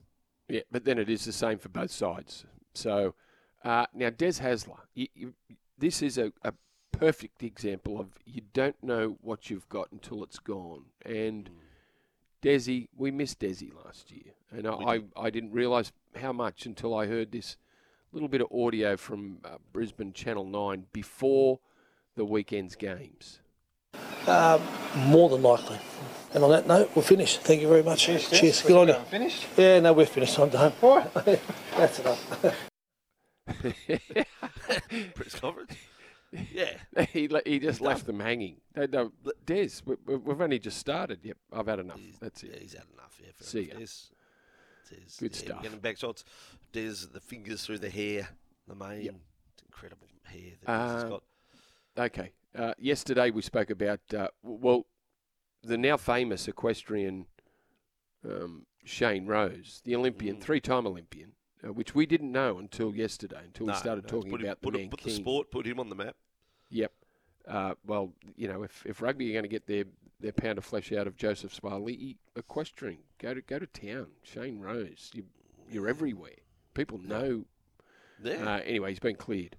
Yeah, 0.50 0.62
but 0.72 0.86
then 0.86 0.98
it 0.98 1.10
is 1.10 1.26
the 1.26 1.34
same 1.34 1.58
for 1.58 1.70
both 1.70 1.92
sides. 1.92 2.46
So 2.74 3.16
uh, 3.64 3.86
now, 3.94 4.10
Des 4.10 4.40
Hasler, 4.42 4.80
you, 4.94 5.08
you, 5.14 5.34
this 5.78 6.02
is 6.02 6.18
a, 6.18 6.32
a 6.44 6.54
perfect 6.92 7.44
example 7.44 8.00
of 8.00 8.08
you 8.26 8.42
don't 8.54 8.82
know 8.82 9.18
what 9.22 9.50
you've 9.50 9.70
got 9.70 9.92
until 9.92 10.24
it's 10.24 10.40
gone. 10.40 10.86
And 11.06 11.50
Desi, 12.42 12.88
we 12.96 13.12
missed 13.12 13.40
Desi 13.40 13.72
last 13.86 14.12
year, 14.12 14.34
and 14.52 14.68
I, 14.68 14.74
I, 14.74 15.00
I 15.18 15.30
didn't 15.30 15.52
realise 15.52 15.92
how 16.16 16.32
much 16.32 16.66
until 16.66 16.96
I 16.96 17.08
heard 17.08 17.32
this 17.32 17.58
little 18.12 18.30
bit 18.30 18.42
of 18.42 18.48
audio 18.52 18.96
from 18.96 19.40
uh, 19.44 19.58
Brisbane 19.74 20.14
Channel 20.14 20.46
Nine 20.46 20.86
before 20.94 21.60
the 22.16 22.26
weekend's 22.26 22.76
games. 22.76 23.42
Uh, 24.28 24.60
more 24.96 25.30
than 25.30 25.42
likely. 25.42 25.80
And 26.34 26.44
on 26.44 26.50
that 26.52 26.68
note, 26.68 26.92
we're 26.96 27.02
finished. 27.02 27.42
Thank 27.42 27.62
you 27.62 27.68
very 27.70 27.84
much. 27.84 28.02
Cheers. 28.04 28.30
Cheers. 28.30 28.62
Good 28.62 28.76
on 28.78 28.88
you. 28.90 28.94
Finished? 29.10 29.46
Yeah, 29.56 29.80
no, 29.80 29.94
we're 29.94 30.06
finished. 30.06 30.38
I'm 30.38 30.50
done. 30.50 30.74
All 30.82 30.98
right. 30.98 31.14
That's 31.78 32.00
enough. 32.00 32.46
Press 35.16 35.36
conference. 35.40 35.74
Yeah. 36.54 36.74
he 37.14 37.30
he 37.46 37.60
just 37.60 37.80
left 37.80 38.06
them 38.06 38.20
hanging. 38.20 38.58
No, 38.76 38.86
no, 38.92 39.12
Des, 39.46 39.70
we, 39.86 39.96
we- 40.06 40.16
we've 40.18 40.42
only 40.42 40.60
just 40.60 40.78
started. 40.78 41.20
Yep, 41.24 41.38
I've 41.54 41.68
had 41.68 41.80
enough. 41.80 42.00
That's 42.20 42.44
Yeah, 42.44 42.52
it. 42.52 42.62
he's 42.64 42.74
had 42.74 42.84
enough. 42.94 43.18
Yeah, 43.22 43.32
fair 43.36 43.48
See 43.48 43.70
enough. 43.72 43.80
ya. 43.80 43.86
Des, 44.90 44.96
Des, 44.96 45.02
Good 45.20 45.32
yeah, 45.36 45.40
stuff. 45.40 45.64
Getting 45.64 45.80
back 45.80 45.98
shots. 45.98 46.26
Des, 46.74 46.94
the 47.14 47.22
fingers 47.22 47.66
through 47.66 47.80
the 47.80 47.90
hair, 47.90 48.28
the 48.68 48.76
mane. 48.76 49.02
Yep. 49.04 49.16
Incredible 49.68 50.08
hair 50.26 50.52
that 50.62 50.68
Des 50.68 50.94
has 50.94 51.04
Uh, 51.04 51.10
got. 51.10 51.24
Okay. 51.98 52.32
Uh, 52.58 52.74
yesterday 52.80 53.30
we 53.30 53.42
spoke 53.42 53.70
about 53.70 54.00
uh, 54.16 54.28
well, 54.42 54.86
the 55.64 55.78
now 55.78 55.96
famous 55.98 56.48
equestrian 56.48 57.28
um, 58.26 58.66
Shane 58.84 59.28
Rose, 59.28 59.82
the 59.86 59.96
Olympian, 59.96 60.38
Mm. 60.38 60.42
three-time 60.42 60.88
Olympian, 60.88 61.34
uh, 61.64 61.72
which 61.74 61.94
we 61.94 62.06
didn't 62.06 62.32
know 62.32 62.58
until 62.58 62.96
yesterday, 62.96 63.42
until 63.46 63.68
No, 63.68 63.74
we 63.74 63.80
started 63.80 64.06
no, 64.06 64.10
talking 64.10 64.32
put 64.32 64.42
about 64.42 64.62
put, 64.62 64.74
the 64.74 64.80
him- 64.80 64.84
man 64.86 64.90
put 64.90 65.00
king. 65.02 65.14
the 65.14 65.16
sport, 65.16 65.52
put 65.52 65.66
him 65.68 65.80
on 65.80 65.90
the 65.90 65.96
map. 65.96 66.16
Yep. 66.70 66.92
Uh, 67.48 67.74
well, 67.86 68.12
you 68.36 68.48
know, 68.48 68.64
if, 68.64 68.84
if 68.86 69.02
rugby 69.02 69.30
are 69.30 69.34
going 69.34 69.44
to 69.44 69.50
get 69.50 69.68
their, 69.68 69.86
their 70.20 70.34
pound 70.34 70.58
of 70.58 70.66
flesh 70.66 70.92
out 70.92 71.08
of 71.08 71.16
Joseph 71.16 71.54
Suaalii, 71.60 72.18
equestrian, 72.36 73.00
go 73.20 73.34
to 73.34 73.42
go 73.42 73.60
to 73.60 73.68
town. 73.68 74.08
Shane 74.24 74.60
Rose, 74.60 75.12
you 75.14 75.26
you're 75.70 75.88
everywhere. 75.88 76.32
People 76.74 76.98
know. 76.98 77.46
Yeah. 78.24 78.34
Uh, 78.56 78.60
anyway, 78.66 78.90
he's 78.90 79.00
been 79.00 79.16
cleared. 79.16 79.58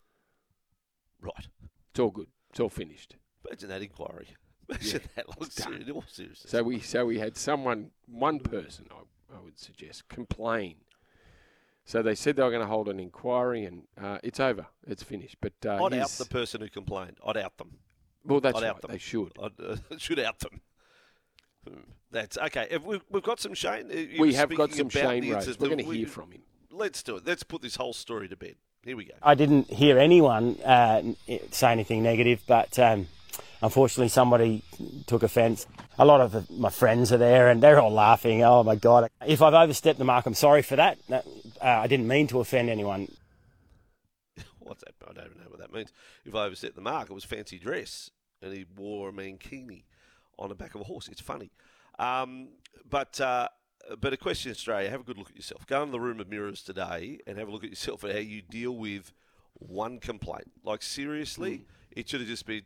right. 1.21 1.47
It's 1.91 2.01
all 2.01 2.11
good. 2.11 2.29
It's 2.51 2.61
all 2.61 2.69
finished. 2.69 3.17
Imagine 3.47 3.69
that 3.69 3.83
inquiry. 3.83 4.29
Imagine 4.69 5.03
that. 5.17 5.29
Like, 5.29 5.39
all 5.95 6.05
seriousness. 6.07 6.51
So 6.51 6.63
we 6.63 6.81
so 6.81 7.07
we 7.07 7.19
had 7.19 7.37
someone, 7.37 7.91
one 8.07 8.41
person, 8.41 8.87
I, 8.91 9.37
I 9.37 9.41
would 9.41 9.59
suggest, 9.59 10.09
complain. 10.09 10.77
So 11.85 12.03
they 12.03 12.15
said 12.15 12.37
they 12.37 12.43
were 12.43 12.51
going 12.51 12.61
to 12.61 12.67
hold 12.69 12.91
an 12.91 13.01
inquiry, 13.01 13.65
and 13.65 13.85
uh, 13.99 14.19
it's 14.23 14.41
over. 14.41 14.67
It's 14.87 15.03
finished. 15.03 15.37
But 15.41 15.55
uh, 15.65 15.83
I'd 15.87 15.95
out 15.95 16.11
the 16.11 16.27
person 16.27 16.61
who 16.61 16.69
complained. 16.69 17.17
I'd 17.27 17.39
out 17.39 17.57
them. 17.57 17.79
well, 18.25 18.41
that's 18.41 18.59
I'd 18.59 18.65
right. 18.65 18.77
They 18.89 18.99
should. 18.99 19.33
I'd, 19.43 19.53
uh, 19.59 19.77
should 19.97 20.19
out 20.19 20.39
them. 20.41 20.61
Hmm. 21.67 21.81
That's 22.11 22.37
okay. 22.37 22.69
Have 22.71 22.85
we, 22.85 23.01
we've 23.11 23.23
got 23.23 23.41
some 23.41 23.55
Shane. 23.55 23.91
uh, 23.91 24.21
We 24.21 24.35
have 24.35 24.55
got 24.55 24.73
some 24.73 24.89
Shane 24.91 25.33
Rose. 25.33 25.59
We're 25.59 25.69
going 25.69 25.79
to 25.79 25.85
we- 25.85 25.99
hear 25.99 26.07
from 26.07 26.33
him. 26.33 26.43
Let's 26.71 27.03
do 27.03 27.17
it. 27.17 27.27
Let's 27.27 27.43
put 27.43 27.63
this 27.63 27.77
whole 27.77 27.95
story 27.95 28.29
to 28.29 28.37
bed. 28.37 28.57
Here 28.85 28.97
we 28.97 29.05
go. 29.05 29.15
I 29.23 29.35
didn't 29.35 29.71
hear 29.71 29.99
anyone 29.99 30.57
uh, 30.65 31.03
say 31.51 31.73
anything 31.73 32.03
negative, 32.03 32.43
but 32.47 32.79
um, 32.79 33.09
unfortunately, 33.61 34.09
somebody 34.09 34.63
took 35.07 35.23
offence. 35.23 35.67
A 35.99 36.05
lot 36.05 36.21
of 36.21 36.33
the, 36.33 36.47
my 36.53 36.71
friends 36.71 37.13
are 37.13 37.19
there, 37.19 37.51
and 37.51 37.63
they're 37.63 37.81
all 37.81 37.93
laughing. 37.93 38.43
Oh 38.45 38.63
my 38.63 38.77
god! 38.77 39.11
If 39.27 39.43
I've 39.43 39.55
overstepped 39.55 39.99
the 39.99 40.05
mark, 40.05 40.27
I'm 40.27 40.35
sorry 40.35 40.63
for 40.63 40.77
that. 40.77 40.99
That- 41.09 41.27
uh, 41.61 41.65
I 41.67 41.87
didn't 41.89 42.07
mean 42.07 42.29
to 42.29 42.39
offend 42.41 42.71
anyone. 42.71 43.09
What's 44.61 44.85
that? 44.85 44.95
I 45.09 45.13
don't 45.13 45.27
even 45.27 45.39
know 45.39 45.51
what 45.51 45.59
that 45.59 45.73
means. 45.73 45.93
If 46.25 46.35
I 46.35 46.45
overstepped 46.47 46.77
the 46.77 46.81
mark, 46.81 47.11
it 47.11 47.15
was 47.15 47.25
fancy 47.25 47.59
dress, 47.59 48.11
and 48.41 48.53
he 48.53 48.65
wore 48.77 49.09
a 49.09 49.13
mankini 49.13 49.83
on 50.39 50.49
the 50.51 50.55
back 50.55 50.77
of 50.77 50.81
a 50.81 50.85
horse. 50.85 51.09
It's 51.09 51.21
funny, 51.21 51.51
um, 51.99 52.51
but 52.89 53.21
uh, 53.21 53.49
but 54.01 54.13
a 54.13 54.17
question, 54.17 54.51
Australia. 54.51 54.91
Have 54.91 55.01
a 55.01 55.05
good 55.05 55.19
look 55.19 55.31
at 55.31 55.37
yourself. 55.37 55.67
Go 55.67 55.81
into 55.83 55.93
the 55.93 56.01
room 56.01 56.21
of 56.21 56.29
mirrors 56.29 56.63
today 56.63 57.19
and 57.27 57.39
have 57.39 57.49
a 57.49 57.51
look 57.51 57.65
at 57.65 57.71
yourself 57.71 58.05
and 58.05 58.13
how 58.13 58.19
you 58.19 58.43
deal 58.43 58.73
with 58.77 59.13
one 59.55 59.99
complaint. 59.99 60.51
Like 60.65 60.83
seriously, 60.83 61.65
it 61.91 62.09
should 62.09 62.21
have 62.21 62.29
just 62.29 62.47
been. 62.47 62.63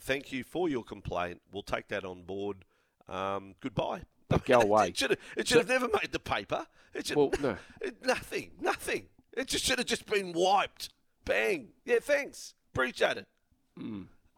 Thank 0.00 0.32
you 0.32 0.44
for 0.44 0.68
your 0.68 0.84
complaint. 0.84 1.40
We'll 1.52 1.62
take 1.62 1.88
that 1.88 2.04
on 2.04 2.22
board. 2.22 2.64
Um, 3.08 3.54
goodbye. 3.60 4.02
But 4.28 4.44
go 4.44 4.60
away. 4.62 4.88
It 4.88 4.96
should 4.96 5.10
have, 5.10 5.18
it 5.36 5.48
should 5.48 5.58
have 5.58 5.68
never 5.68 5.88
made 5.88 6.12
the 6.12 6.18
paper. 6.20 6.66
It 6.94 7.06
should, 7.08 7.16
Well, 7.16 7.30
no. 7.40 7.56
it- 7.80 8.04
nothing, 8.04 8.50
nothing. 8.60 9.06
It 9.32 9.46
just 9.48 9.64
should 9.64 9.78
have 9.78 9.86
just 9.86 10.06
been 10.06 10.32
wiped. 10.32 10.90
Bang. 11.24 11.68
Yeah, 11.84 11.98
thanks. 12.00 12.54
Appreciate 12.74 13.16
it. 13.18 13.26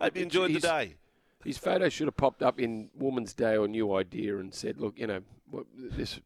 Hope 0.00 0.16
you 0.16 0.22
enjoyed 0.22 0.52
the 0.54 0.60
day. 0.60 0.94
His 1.44 1.56
photo 1.58 1.88
should 1.88 2.06
have 2.06 2.16
popped 2.16 2.42
up 2.42 2.60
in 2.60 2.90
Woman's 2.94 3.32
Day 3.32 3.56
or 3.56 3.66
New 3.66 3.94
Idea 3.94 4.36
and 4.38 4.52
said, 4.52 4.76
"Look, 4.78 4.98
you 4.98 5.06
know, 5.06 5.20
this 5.74 6.20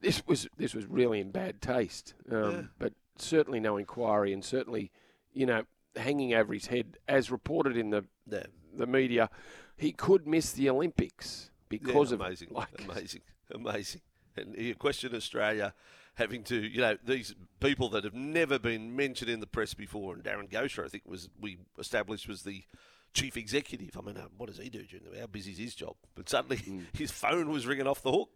this 0.00 0.26
was 0.26 0.48
this 0.56 0.74
was 0.74 0.86
really 0.86 1.20
in 1.20 1.30
bad 1.30 1.60
taste." 1.60 2.14
Um, 2.30 2.70
But 2.78 2.94
certainly 3.16 3.60
no 3.60 3.76
inquiry, 3.76 4.32
and 4.32 4.44
certainly, 4.44 4.90
you 5.32 5.46
know, 5.46 5.64
hanging 5.96 6.34
over 6.34 6.52
his 6.52 6.66
head, 6.66 6.98
as 7.08 7.30
reported 7.30 7.76
in 7.76 7.90
the 7.90 8.04
Yeah. 8.26 8.46
the 8.72 8.86
media, 8.86 9.30
he 9.76 9.92
could 9.92 10.26
miss 10.26 10.52
the 10.52 10.70
Olympics 10.70 11.50
because 11.68 12.10
yeah, 12.10 12.14
of 12.14 12.20
amazing, 12.20 12.48
it. 12.48 12.54
Like, 12.54 12.84
amazing, 12.84 13.22
amazing. 13.50 14.02
And 14.36 14.56
you 14.56 14.74
question 14.74 15.14
Australia 15.14 15.74
having 16.14 16.44
to, 16.44 16.56
you 16.56 16.80
know, 16.80 16.96
these 17.04 17.34
people 17.60 17.88
that 17.90 18.04
have 18.04 18.14
never 18.14 18.58
been 18.58 18.94
mentioned 18.94 19.30
in 19.30 19.40
the 19.40 19.46
press 19.46 19.74
before. 19.74 20.14
And 20.14 20.22
Darren 20.22 20.48
Gocher, 20.48 20.84
I 20.84 20.88
think, 20.88 21.04
was 21.06 21.28
we 21.38 21.58
established 21.78 22.28
was 22.28 22.42
the 22.42 22.64
chief 23.14 23.36
executive. 23.36 23.96
I 23.96 24.00
mean, 24.02 24.16
uh, 24.16 24.26
what 24.36 24.48
does 24.48 24.58
he 24.58 24.68
do 24.70 24.82
during 24.84 25.04
the 25.12 25.20
How 25.20 25.26
busy 25.26 25.52
is 25.52 25.58
his 25.58 25.74
job? 25.74 25.96
But 26.14 26.28
suddenly 26.28 26.58
Mm. 26.58 26.84
his 26.96 27.10
phone 27.10 27.50
was 27.50 27.66
ringing 27.66 27.86
off 27.86 28.02
the 28.02 28.12
hook. 28.12 28.30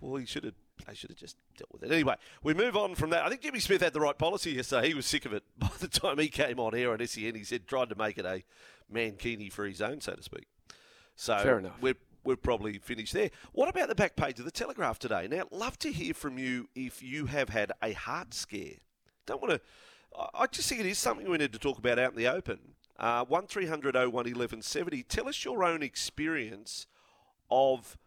Well, 0.00 0.16
he 0.16 0.26
should 0.26 0.44
have. 0.44 0.54
They 0.86 0.94
should 0.94 1.10
have 1.10 1.18
just 1.18 1.36
dealt 1.56 1.70
with 1.72 1.84
it. 1.84 1.92
Anyway, 1.92 2.16
we 2.42 2.52
move 2.52 2.76
on 2.76 2.96
from 2.96 3.10
that. 3.10 3.24
I 3.24 3.28
think 3.28 3.42
Jimmy 3.42 3.60
Smith 3.60 3.80
had 3.80 3.92
the 3.92 4.00
right 4.00 4.18
policy 4.18 4.50
yesterday. 4.50 4.88
He 4.88 4.94
was 4.94 5.06
sick 5.06 5.24
of 5.24 5.32
it 5.32 5.44
by 5.58 5.70
the 5.78 5.86
time 5.88 6.18
he 6.18 6.28
came 6.28 6.58
on 6.58 6.74
air 6.74 6.92
on 6.92 7.06
SEN. 7.06 7.34
He 7.36 7.44
said 7.44 7.66
tried 7.66 7.90
to 7.90 7.94
make 7.94 8.18
it 8.18 8.26
a 8.26 8.42
mankini 8.92 9.50
free 9.52 9.72
zone, 9.72 10.00
so 10.00 10.14
to 10.14 10.22
speak. 10.22 10.46
So 11.14 11.38
Fair 11.38 11.58
enough. 11.60 11.80
We're 11.80 11.94
we're 12.24 12.36
probably 12.36 12.78
finished 12.78 13.12
there. 13.12 13.30
What 13.52 13.68
about 13.68 13.88
the 13.88 13.94
back 13.94 14.16
page 14.16 14.38
of 14.38 14.46
the 14.46 14.50
Telegraph 14.50 14.98
today? 14.98 15.28
Now, 15.30 15.44
love 15.50 15.78
to 15.80 15.92
hear 15.92 16.14
from 16.14 16.38
you 16.38 16.68
if 16.74 17.02
you 17.02 17.26
have 17.26 17.50
had 17.50 17.70
a 17.82 17.92
heart 17.92 18.34
scare. 18.34 18.78
Don't 19.26 19.40
want 19.40 19.54
to. 19.54 19.60
I 20.34 20.46
just 20.46 20.68
think 20.68 20.80
it 20.80 20.86
is 20.86 20.98
something 20.98 21.28
we 21.28 21.38
need 21.38 21.52
to 21.52 21.58
talk 21.58 21.78
about 21.78 21.98
out 21.98 22.12
in 22.12 22.16
the 22.18 22.28
open. 22.28 22.58
Uh, 22.98 23.24
one 23.24 23.42
1170 23.44 25.02
Tell 25.04 25.28
us 25.28 25.44
your 25.44 25.64
own 25.64 25.82
experience 25.82 26.86
of 27.50 27.98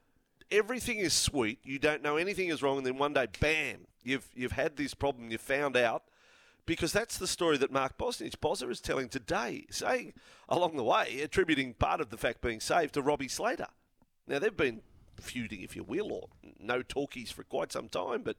everything 0.49 0.99
is 0.99 1.13
sweet. 1.13 1.59
You 1.63 1.79
don't 1.79 2.01
know 2.01 2.17
anything 2.17 2.49
is 2.49 2.61
wrong, 2.61 2.77
and 2.77 2.85
then 2.85 2.97
one 2.97 3.13
day, 3.13 3.27
bam, 3.39 3.87
you've 4.03 4.27
you've 4.35 4.53
had 4.53 4.77
this 4.77 4.93
problem. 4.93 5.29
You 5.29 5.37
found 5.37 5.75
out 5.75 6.03
because 6.65 6.91
that's 6.91 7.17
the 7.17 7.27
story 7.27 7.57
that 7.57 7.71
Mark 7.71 7.97
Bosnich 7.97 8.35
Bozza 8.37 8.69
is 8.69 8.81
telling 8.81 9.09
today, 9.09 9.65
saying 9.69 10.13
along 10.49 10.75
the 10.75 10.83
way, 10.83 11.21
attributing 11.21 11.73
part 11.73 12.01
of 12.01 12.09
the 12.09 12.17
fact 12.17 12.41
being 12.41 12.59
saved 12.59 12.93
to 12.93 13.01
Robbie 13.01 13.29
Slater. 13.29 13.67
Now 14.27 14.39
they've 14.39 14.55
been 14.55 14.81
feuding, 15.19 15.61
if 15.61 15.75
you 15.75 15.83
will, 15.83 16.11
or 16.11 16.29
no 16.59 16.81
talkies 16.81 17.31
for 17.31 17.43
quite 17.43 17.71
some 17.71 17.89
time, 17.89 18.21
but 18.21 18.37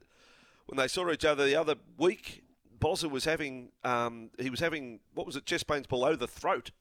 when 0.67 0.77
they 0.77 0.87
saw 0.87 1.09
each 1.11 1.25
other 1.25 1.45
the 1.45 1.55
other 1.55 1.75
week, 1.97 2.43
Bozza 2.79 3.09
was 3.09 3.25
having 3.25 3.71
um, 3.83 4.29
he 4.39 4.49
was 4.49 4.59
having 4.59 4.99
what 5.13 5.25
was 5.25 5.35
it, 5.35 5.45
chest 5.45 5.67
pains 5.67 5.87
below 5.87 6.15
the 6.15 6.27
throat, 6.27 6.71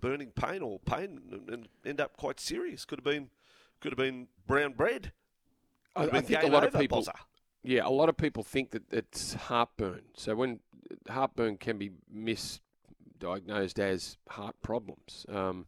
burning 0.00 0.30
pain 0.30 0.62
or 0.62 0.78
pain, 0.80 1.20
and, 1.30 1.48
and 1.48 1.68
end 1.84 2.00
up 2.00 2.16
quite 2.16 2.40
serious. 2.40 2.84
Could 2.84 2.98
have 3.00 3.04
been 3.04 3.30
could 3.80 3.92
have 3.92 3.98
been 3.98 4.28
brown 4.46 4.72
bread. 4.72 5.12
I, 5.96 6.04
Could 6.04 6.14
I 6.14 6.16
have 6.16 6.26
been 6.26 6.40
think 6.40 6.50
a 6.50 6.54
lot 6.54 6.64
of 6.64 6.74
people. 6.74 7.02
Bozza. 7.02 7.14
Yeah, 7.62 7.86
a 7.86 7.90
lot 7.90 8.08
of 8.08 8.16
people 8.16 8.42
think 8.42 8.72
that 8.72 8.82
it's 8.92 9.34
heartburn. 9.34 10.02
So 10.16 10.34
when 10.34 10.60
heartburn 11.08 11.56
can 11.56 11.78
be 11.78 11.90
misdiagnosed 12.14 13.78
as 13.78 14.16
heart 14.28 14.56
problems. 14.62 15.24
Um, 15.28 15.66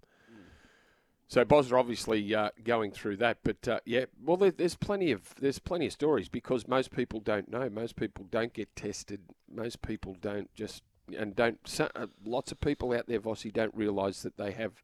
so 1.29 1.45
Bozza 1.45 1.79
obviously 1.79 2.35
uh, 2.35 2.51
going 2.63 2.93
through 2.93 3.17
that, 3.17 3.39
but 3.43 3.67
uh, 3.67 3.81
yeah, 3.85 4.05
well, 4.23 4.37
there, 4.37 4.53
there's 4.53 4.77
plenty 4.77 5.11
of 5.11 5.35
there's 5.41 5.59
plenty 5.59 5.87
of 5.87 5.93
stories 5.93 6.29
because 6.29 6.69
most 6.69 6.95
people 6.95 7.21
don't 7.21 7.51
know. 7.51 7.69
Most 7.69 7.97
people 7.97 8.27
don't 8.31 8.53
get 8.53 8.75
tested. 8.77 9.21
Most 9.53 9.83
people 9.83 10.17
don't 10.21 10.53
just 10.55 10.83
and 11.17 11.35
don't. 11.35 11.59
So, 11.65 11.89
uh, 11.97 12.07
lots 12.25 12.53
of 12.53 12.61
people 12.61 12.93
out 12.93 13.07
there, 13.09 13.21
Vossi, 13.21 13.53
don't 13.53 13.75
realise 13.75 14.23
that 14.23 14.37
they 14.37 14.53
have 14.53 14.83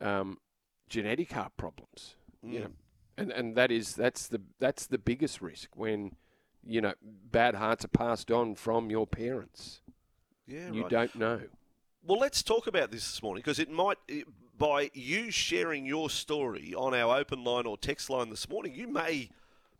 um, 0.00 0.38
genetic 0.88 1.32
heart 1.32 1.52
problems. 1.56 2.16
You 2.42 2.60
know, 2.60 2.70
and 3.16 3.32
and 3.32 3.56
that 3.56 3.70
is 3.70 3.94
that's 3.94 4.26
the 4.26 4.42
that's 4.58 4.84
the 4.86 4.98
biggest 4.98 5.40
risk 5.40 5.70
when 5.74 6.16
you 6.62 6.82
know 6.82 6.92
bad 7.02 7.54
hearts 7.54 7.86
are 7.86 7.88
passed 7.88 8.30
on 8.30 8.54
from 8.54 8.90
your 8.90 9.06
parents. 9.06 9.80
Yeah, 10.46 10.70
you 10.72 10.82
right. 10.82 10.90
don't 10.90 11.14
know. 11.14 11.40
Well, 12.06 12.18
let's 12.18 12.42
talk 12.42 12.66
about 12.66 12.90
this 12.90 13.10
this 13.10 13.22
morning 13.22 13.40
because 13.40 13.58
it 13.58 13.70
might, 13.70 13.96
it- 14.08 14.26
by 14.64 14.90
you 14.94 15.30
sharing 15.30 15.84
your 15.84 16.08
story 16.08 16.74
on 16.74 16.94
our 16.94 17.18
open 17.18 17.44
line 17.44 17.66
or 17.66 17.76
text 17.76 18.08
line 18.08 18.30
this 18.30 18.48
morning, 18.48 18.74
you 18.74 18.88
may 18.88 19.28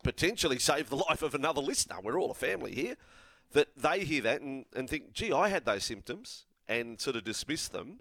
potentially 0.03 0.59
save 0.59 0.91
the 0.91 0.95
life 1.09 1.23
of 1.23 1.33
another 1.33 1.59
listener. 1.59 1.95
We're 2.03 2.19
all 2.19 2.29
a 2.29 2.35
family 2.35 2.75
here. 2.75 2.95
That 3.53 3.69
they 3.75 4.01
hear 4.01 4.21
that 4.21 4.41
and, 4.41 4.65
and 4.75 4.87
think, 4.87 5.11
gee, 5.11 5.33
I 5.33 5.49
had 5.49 5.65
those 5.65 5.83
symptoms 5.83 6.45
and 6.67 7.01
sort 7.01 7.15
of 7.15 7.23
dismiss 7.23 7.67
them. 7.67 7.99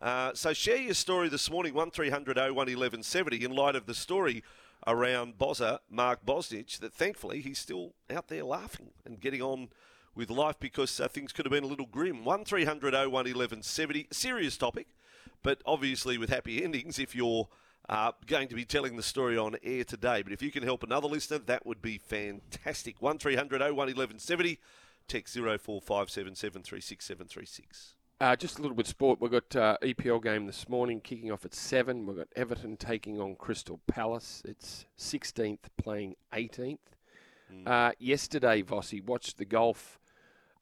Uh, 0.00 0.30
so 0.32 0.54
share 0.54 0.78
your 0.78 0.94
story 0.94 1.28
this 1.28 1.50
morning, 1.50 1.74
1300 1.74 2.38
01 2.38 2.54
1170, 2.54 3.44
in 3.44 3.50
light 3.50 3.76
of 3.76 3.84
the 3.84 3.94
story 3.94 4.42
around 4.86 5.36
Bozza, 5.36 5.80
Mark 5.90 6.24
Bosnich, 6.24 6.78
that 6.78 6.94
thankfully 6.94 7.42
he's 7.42 7.58
still 7.58 7.92
out 8.08 8.28
there 8.28 8.44
laughing 8.44 8.92
and 9.04 9.20
getting 9.20 9.42
on 9.42 9.68
with 10.14 10.30
life 10.30 10.56
because 10.58 10.98
uh, 10.98 11.08
things 11.08 11.34
could 11.34 11.44
have 11.44 11.52
been 11.52 11.64
a 11.64 11.66
little 11.66 11.84
grim. 11.84 12.24
1300 12.24 12.94
01 12.94 13.10
1170, 13.10 14.06
serious 14.10 14.56
topic, 14.56 14.86
but 15.42 15.62
obviously 15.64 16.18
with 16.18 16.30
happy 16.30 16.62
endings 16.62 16.98
if 16.98 17.14
you're 17.14 17.48
uh, 17.88 18.12
going 18.26 18.48
to 18.48 18.54
be 18.54 18.64
telling 18.64 18.96
the 18.96 19.02
story 19.02 19.38
on 19.38 19.56
air 19.62 19.84
today. 19.84 20.22
But 20.22 20.32
if 20.32 20.42
you 20.42 20.50
can 20.50 20.62
help 20.62 20.82
another 20.82 21.08
listener, 21.08 21.38
that 21.38 21.64
would 21.66 21.80
be 21.80 21.96
fantastic. 21.98 23.00
1300 23.00 23.60
01 23.60 23.76
1170, 23.76 24.58
text 25.08 25.36
0457736736. 25.36 27.92
Uh, 28.18 28.34
just 28.34 28.58
a 28.58 28.62
little 28.62 28.74
bit 28.74 28.86
of 28.86 28.90
sport. 28.90 29.20
We've 29.20 29.30
got 29.30 29.54
uh, 29.54 29.76
EPL 29.82 30.22
game 30.22 30.46
this 30.46 30.70
morning 30.70 31.02
kicking 31.02 31.30
off 31.30 31.44
at 31.44 31.52
7. 31.54 32.06
We've 32.06 32.16
got 32.16 32.28
Everton 32.34 32.78
taking 32.78 33.20
on 33.20 33.36
Crystal 33.36 33.78
Palace. 33.86 34.40
It's 34.46 34.86
16th 34.98 35.64
playing 35.76 36.16
18th. 36.32 36.78
Uh, 37.64 37.92
yesterday, 37.98 38.62
Vossi 38.62 39.04
watched 39.04 39.38
the 39.38 39.44
golf 39.44 39.98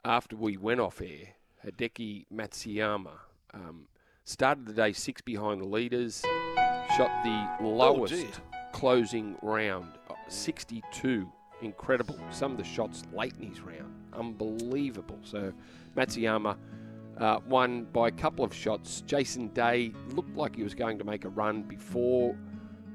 after 0.04 0.37
we 0.37 0.56
went 0.56 0.80
off 0.80 1.00
air. 1.00 1.35
Hideki 1.64 2.26
Matsuyama 2.33 3.18
um, 3.54 3.87
started 4.25 4.66
the 4.66 4.73
day 4.73 4.93
six 4.93 5.21
behind 5.21 5.61
the 5.61 5.66
leaders, 5.66 6.23
shot 6.97 7.11
the 7.23 7.64
lowest 7.64 8.14
gee. 8.14 8.26
closing 8.73 9.37
round, 9.43 9.93
uh, 10.11 10.14
62. 10.28 11.31
Incredible. 11.62 12.19
Some 12.31 12.52
of 12.52 12.59
the 12.59 12.64
shots 12.64 13.04
late 13.12 13.35
in 13.40 13.49
his 13.49 13.61
round, 13.61 13.95
unbelievable. 14.12 15.19
So 15.23 15.52
Matsuyama 15.97 16.57
uh, 17.19 17.40
won 17.49 17.85
by 17.93 18.09
a 18.09 18.12
couple 18.12 18.45
of 18.45 18.52
shots. 18.52 19.02
Jason 19.07 19.49
Day 19.49 19.93
looked 20.14 20.37
like 20.37 20.57
he 20.57 20.62
was 20.62 20.75
going 20.75 20.99
to 20.99 21.04
make 21.04 21.25
a 21.25 21.28
run 21.28 21.62
before 21.62 22.37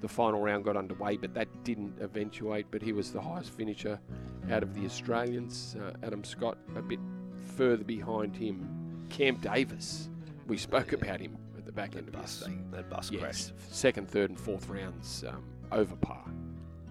the 0.01 0.07
final 0.07 0.41
round 0.41 0.63
got 0.63 0.77
underway, 0.77 1.17
but 1.17 1.33
that 1.33 1.48
didn't 1.63 1.93
eventuate. 2.00 2.67
But 2.71 2.81
he 2.81 2.91
was 2.93 3.12
the 3.12 3.21
highest 3.21 3.51
finisher 3.51 4.00
out 4.51 4.63
of 4.63 4.74
the 4.74 4.86
Australians. 4.86 5.75
Uh, 5.79 5.91
Adam 6.03 6.24
Scott 6.24 6.57
a 6.75 6.81
bit 6.81 7.00
further 7.55 7.83
behind 7.83 8.36
him. 8.36 9.05
Cam 9.09 9.36
Davis, 9.38 10.09
we 10.49 10.57
spoke 10.57 10.91
about 10.93 11.21
him 11.21 11.37
at 11.57 11.65
the 11.65 11.71
back 11.71 11.95
end 11.95 12.07
of 12.07 12.13
bus, 12.13 12.39
his 12.39 12.47
thing. 12.47 12.65
that 12.71 12.89
bus 12.89 13.11
Yes, 13.11 13.21
crashed. 13.21 13.51
second, 13.73 14.09
third, 14.09 14.31
and 14.31 14.39
fourth 14.39 14.67
rounds 14.67 15.23
um, 15.27 15.43
over 15.71 15.95
par. 15.95 16.25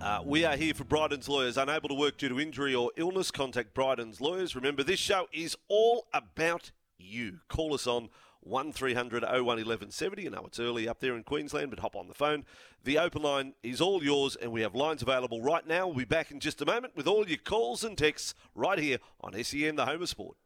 Uh, 0.00 0.22
we 0.24 0.44
are 0.44 0.56
here 0.56 0.72
for 0.72 0.84
Bryden's 0.84 1.28
Lawyers. 1.28 1.56
Unable 1.58 1.88
to 1.88 1.94
work 1.94 2.16
due 2.18 2.28
to 2.28 2.38
injury 2.38 2.72
or 2.74 2.92
illness, 2.96 3.32
contact 3.32 3.74
Bryden's 3.74 4.20
Lawyers. 4.20 4.54
Remember, 4.54 4.84
this 4.84 5.00
show 5.00 5.26
is 5.32 5.56
all 5.66 6.06
about 6.14 6.70
you. 6.98 7.40
Call 7.48 7.74
us 7.74 7.88
on 7.88 8.08
1300 8.42 9.24
01 9.24 9.44
1170. 9.44 10.22
You 10.22 10.30
know 10.30 10.44
it's 10.46 10.60
early 10.60 10.88
up 10.88 11.00
there 11.00 11.16
in 11.16 11.24
Queensland, 11.24 11.70
but 11.70 11.80
hop 11.80 11.96
on 11.96 12.06
the 12.06 12.14
phone. 12.14 12.44
The 12.84 12.96
open 12.98 13.22
line 13.22 13.54
is 13.64 13.80
all 13.80 14.04
yours, 14.04 14.36
and 14.36 14.52
we 14.52 14.60
have 14.60 14.76
lines 14.76 15.02
available 15.02 15.42
right 15.42 15.66
now. 15.66 15.88
We'll 15.88 15.96
be 15.96 16.04
back 16.04 16.30
in 16.30 16.38
just 16.38 16.62
a 16.62 16.66
moment 16.66 16.94
with 16.96 17.08
all 17.08 17.26
your 17.28 17.38
calls 17.38 17.82
and 17.82 17.98
texts 17.98 18.34
right 18.54 18.78
here 18.78 18.98
on 19.20 19.32
SEN, 19.42 19.74
the 19.74 19.86
home 19.86 20.00
of 20.02 20.08
sport. 20.08 20.36